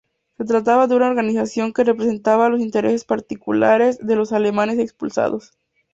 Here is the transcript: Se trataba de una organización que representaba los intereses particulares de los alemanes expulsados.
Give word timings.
Se 0.39 0.45
trataba 0.45 0.87
de 0.87 0.95
una 0.95 1.09
organización 1.09 1.73
que 1.73 1.83
representaba 1.83 2.49
los 2.49 2.59
intereses 2.59 3.05
particulares 3.05 3.99
de 3.99 4.15
los 4.15 4.33
alemanes 4.33 4.79
expulsados. 4.79 5.51